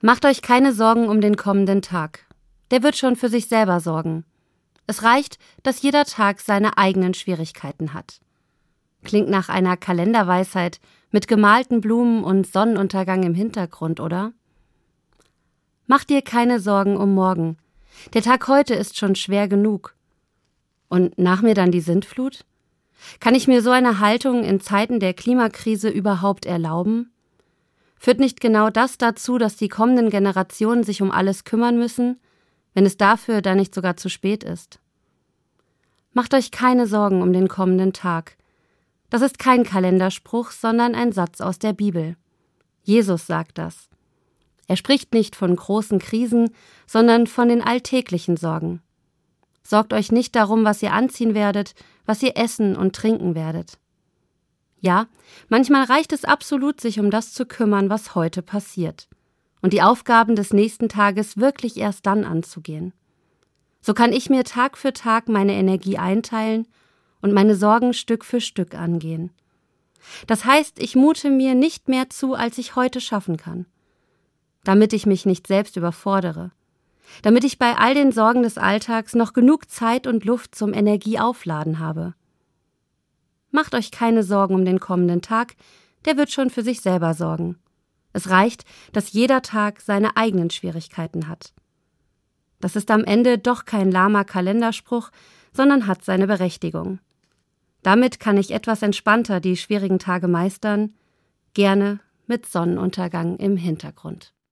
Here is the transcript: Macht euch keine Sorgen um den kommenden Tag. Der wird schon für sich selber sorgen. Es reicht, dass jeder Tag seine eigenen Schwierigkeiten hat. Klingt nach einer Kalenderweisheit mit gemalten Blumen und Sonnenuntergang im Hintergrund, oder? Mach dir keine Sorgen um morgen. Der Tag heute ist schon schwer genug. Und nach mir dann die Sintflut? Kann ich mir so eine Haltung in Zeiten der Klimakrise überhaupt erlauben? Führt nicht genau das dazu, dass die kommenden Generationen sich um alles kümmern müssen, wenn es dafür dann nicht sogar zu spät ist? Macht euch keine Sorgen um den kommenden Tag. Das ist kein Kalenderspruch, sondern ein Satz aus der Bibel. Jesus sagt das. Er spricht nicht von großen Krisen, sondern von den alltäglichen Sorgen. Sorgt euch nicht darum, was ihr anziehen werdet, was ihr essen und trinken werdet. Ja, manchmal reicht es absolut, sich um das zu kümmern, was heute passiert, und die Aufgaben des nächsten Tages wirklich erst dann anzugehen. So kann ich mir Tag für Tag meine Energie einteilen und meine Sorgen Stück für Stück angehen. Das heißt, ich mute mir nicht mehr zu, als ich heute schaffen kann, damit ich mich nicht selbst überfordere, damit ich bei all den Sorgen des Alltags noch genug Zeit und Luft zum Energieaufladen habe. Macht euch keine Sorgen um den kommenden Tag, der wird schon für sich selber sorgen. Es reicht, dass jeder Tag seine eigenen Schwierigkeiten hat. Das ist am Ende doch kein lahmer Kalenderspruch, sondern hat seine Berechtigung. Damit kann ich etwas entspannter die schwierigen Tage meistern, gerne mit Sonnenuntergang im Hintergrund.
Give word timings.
Macht 0.00 0.24
euch 0.24 0.42
keine 0.42 0.72
Sorgen 0.72 1.08
um 1.08 1.20
den 1.20 1.36
kommenden 1.36 1.82
Tag. 1.82 2.24
Der 2.70 2.84
wird 2.84 2.96
schon 2.96 3.16
für 3.16 3.28
sich 3.28 3.48
selber 3.48 3.80
sorgen. 3.80 4.24
Es 4.86 5.02
reicht, 5.02 5.38
dass 5.64 5.82
jeder 5.82 6.04
Tag 6.04 6.40
seine 6.40 6.78
eigenen 6.78 7.14
Schwierigkeiten 7.14 7.94
hat. 7.94 8.20
Klingt 9.02 9.28
nach 9.28 9.48
einer 9.48 9.76
Kalenderweisheit 9.76 10.80
mit 11.10 11.26
gemalten 11.26 11.80
Blumen 11.80 12.22
und 12.22 12.46
Sonnenuntergang 12.46 13.24
im 13.24 13.34
Hintergrund, 13.34 13.98
oder? 13.98 14.32
Mach 15.88 16.04
dir 16.04 16.22
keine 16.22 16.60
Sorgen 16.60 16.96
um 16.96 17.14
morgen. 17.14 17.56
Der 18.14 18.22
Tag 18.22 18.46
heute 18.46 18.74
ist 18.74 18.96
schon 18.98 19.16
schwer 19.16 19.48
genug. 19.48 19.96
Und 20.88 21.18
nach 21.18 21.42
mir 21.42 21.54
dann 21.54 21.72
die 21.72 21.80
Sintflut? 21.80 22.44
Kann 23.18 23.34
ich 23.34 23.48
mir 23.48 23.62
so 23.62 23.70
eine 23.70 23.98
Haltung 23.98 24.44
in 24.44 24.60
Zeiten 24.60 25.00
der 25.00 25.14
Klimakrise 25.14 25.88
überhaupt 25.88 26.46
erlauben? 26.46 27.10
Führt 27.98 28.20
nicht 28.20 28.40
genau 28.40 28.70
das 28.70 28.98
dazu, 28.98 29.38
dass 29.38 29.56
die 29.56 29.68
kommenden 29.68 30.10
Generationen 30.10 30.84
sich 30.84 31.02
um 31.02 31.10
alles 31.10 31.44
kümmern 31.44 31.78
müssen, 31.78 32.20
wenn 32.74 32.86
es 32.86 32.96
dafür 32.96 33.42
dann 33.42 33.58
nicht 33.58 33.74
sogar 33.74 33.96
zu 33.96 34.08
spät 34.08 34.44
ist? 34.44 34.78
Macht 36.12 36.34
euch 36.34 36.50
keine 36.50 36.86
Sorgen 36.86 37.22
um 37.22 37.32
den 37.32 37.48
kommenden 37.48 37.92
Tag. 37.92 38.36
Das 39.10 39.22
ist 39.22 39.38
kein 39.38 39.64
Kalenderspruch, 39.64 40.50
sondern 40.50 40.94
ein 40.94 41.12
Satz 41.12 41.40
aus 41.40 41.58
der 41.58 41.72
Bibel. 41.72 42.16
Jesus 42.82 43.26
sagt 43.26 43.58
das. 43.58 43.88
Er 44.66 44.76
spricht 44.76 45.14
nicht 45.14 45.34
von 45.34 45.56
großen 45.56 45.98
Krisen, 45.98 46.50
sondern 46.86 47.26
von 47.26 47.48
den 47.48 47.62
alltäglichen 47.62 48.36
Sorgen. 48.36 48.82
Sorgt 49.62 49.92
euch 49.92 50.12
nicht 50.12 50.36
darum, 50.36 50.64
was 50.64 50.82
ihr 50.82 50.92
anziehen 50.92 51.34
werdet, 51.34 51.74
was 52.06 52.22
ihr 52.22 52.36
essen 52.36 52.76
und 52.76 52.94
trinken 52.94 53.34
werdet. 53.34 53.78
Ja, 54.80 55.06
manchmal 55.48 55.84
reicht 55.84 56.12
es 56.12 56.24
absolut, 56.24 56.80
sich 56.80 57.00
um 57.00 57.10
das 57.10 57.32
zu 57.32 57.46
kümmern, 57.46 57.90
was 57.90 58.14
heute 58.14 58.42
passiert, 58.42 59.08
und 59.60 59.72
die 59.72 59.82
Aufgaben 59.82 60.36
des 60.36 60.52
nächsten 60.52 60.88
Tages 60.88 61.36
wirklich 61.36 61.76
erst 61.76 62.06
dann 62.06 62.24
anzugehen. 62.24 62.92
So 63.80 63.94
kann 63.94 64.12
ich 64.12 64.30
mir 64.30 64.44
Tag 64.44 64.76
für 64.76 64.92
Tag 64.92 65.28
meine 65.28 65.54
Energie 65.54 65.98
einteilen 65.98 66.66
und 67.20 67.32
meine 67.32 67.56
Sorgen 67.56 67.92
Stück 67.92 68.24
für 68.24 68.40
Stück 68.40 68.74
angehen. 68.74 69.30
Das 70.26 70.44
heißt, 70.44 70.80
ich 70.80 70.94
mute 70.94 71.30
mir 71.30 71.54
nicht 71.54 71.88
mehr 71.88 72.08
zu, 72.08 72.34
als 72.34 72.58
ich 72.58 72.76
heute 72.76 73.00
schaffen 73.00 73.36
kann, 73.36 73.66
damit 74.64 74.92
ich 74.92 75.06
mich 75.06 75.26
nicht 75.26 75.46
selbst 75.46 75.76
überfordere, 75.76 76.52
damit 77.22 77.44
ich 77.44 77.58
bei 77.58 77.76
all 77.76 77.94
den 77.94 78.12
Sorgen 78.12 78.42
des 78.42 78.58
Alltags 78.58 79.14
noch 79.14 79.32
genug 79.32 79.70
Zeit 79.70 80.06
und 80.06 80.24
Luft 80.24 80.54
zum 80.54 80.72
Energieaufladen 80.72 81.78
habe. 81.78 82.14
Macht 83.58 83.74
euch 83.74 83.90
keine 83.90 84.22
Sorgen 84.22 84.54
um 84.54 84.64
den 84.64 84.78
kommenden 84.78 85.20
Tag, 85.20 85.56
der 86.04 86.16
wird 86.16 86.30
schon 86.30 86.48
für 86.48 86.62
sich 86.62 86.80
selber 86.80 87.12
sorgen. 87.14 87.58
Es 88.12 88.30
reicht, 88.30 88.64
dass 88.92 89.10
jeder 89.10 89.42
Tag 89.42 89.80
seine 89.80 90.16
eigenen 90.16 90.50
Schwierigkeiten 90.50 91.26
hat. 91.26 91.54
Das 92.60 92.76
ist 92.76 92.88
am 92.88 93.02
Ende 93.02 93.36
doch 93.36 93.64
kein 93.64 93.90
lahmer 93.90 94.24
Kalenderspruch, 94.24 95.10
sondern 95.52 95.88
hat 95.88 96.04
seine 96.04 96.28
Berechtigung. 96.28 97.00
Damit 97.82 98.20
kann 98.20 98.36
ich 98.36 98.52
etwas 98.52 98.80
entspannter 98.82 99.40
die 99.40 99.56
schwierigen 99.56 99.98
Tage 99.98 100.28
meistern, 100.28 100.94
gerne 101.52 101.98
mit 102.28 102.46
Sonnenuntergang 102.46 103.38
im 103.38 103.56
Hintergrund. 103.56 104.34